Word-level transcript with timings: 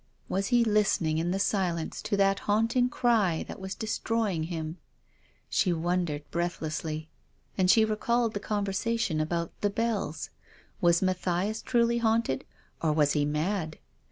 Was 0.27 0.47
he 0.47 0.63
listening 0.63 1.19
in 1.19 1.29
the 1.29 1.37
silence 1.37 2.01
to 2.01 2.17
that 2.17 2.39
haunting 2.49 2.89
cry 2.89 3.43
that 3.47 3.59
was 3.59 3.75
destroying 3.75 4.45
him? 4.45 4.77
She 5.47 5.71
wondered 5.71 6.23
breathlessly. 6.31 7.07
And 7.55 7.69
she 7.69 7.85
recalled 7.85 8.33
the 8.33 8.39
conversation 8.39 9.21
about" 9.21 9.51
The 9.61 9.69
Bells." 9.69 10.31
Was 10.81 11.03
Mathias 11.03 11.61
truly 11.61 11.99
haunted? 11.99 12.45
or 12.81 12.93
was 12.93 13.11
he 13.11 13.25
mad? 13.25 13.77